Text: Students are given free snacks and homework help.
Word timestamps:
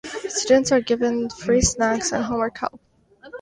Students 0.29 0.71
are 0.71 0.81
given 0.81 1.29
free 1.29 1.61
snacks 1.61 2.11
and 2.11 2.23
homework 2.25 2.57
help. 2.57 2.81